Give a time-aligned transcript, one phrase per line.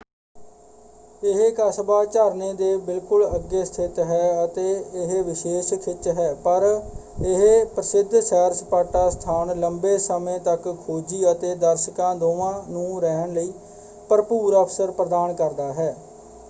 [1.23, 4.63] ਇਹ ਕਸਬਾ ਝਰਨੇ ਦੇ ਬਿਲਕੁਲ ਅੱਗੇ ਸਥਿਤ ਹੈ ਅਤੇ
[4.95, 6.63] ਇਹ ਵਿਸ਼ੇਸ਼ ਖਿੱਚ ਹੈ ਪਰ
[7.23, 13.51] ਇਹ ਪ੍ਰਸਿਧ ਸੈਰ-ਸਪਾਟਾ ਸਥਾਨ ਲੰਬੇ ਸਮੇਂ ਤੱਕ ਖੋਜੀ ਅਤੇ ਦਰਸ਼ਕਾਂ ਦੋਵਾਂ ਨੂੰ ਰਹਿਣ ਲਈ
[14.09, 15.93] ਭਰਪੂਰ ਅਵਸਰ ਪ੍ਰਦਾਨ ਕਰਦਾ ਹੈ।